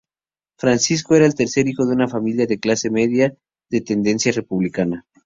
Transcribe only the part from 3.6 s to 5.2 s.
de tendencia republicana.